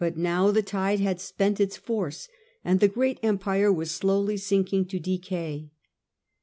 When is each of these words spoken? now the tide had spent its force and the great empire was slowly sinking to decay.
now 0.15 0.49
the 0.49 0.63
tide 0.63 0.99
had 0.99 1.21
spent 1.21 1.59
its 1.59 1.77
force 1.77 2.27
and 2.65 2.79
the 2.79 2.87
great 2.87 3.19
empire 3.21 3.71
was 3.71 3.91
slowly 3.91 4.35
sinking 4.35 4.83
to 4.83 4.97
decay. 4.97 5.69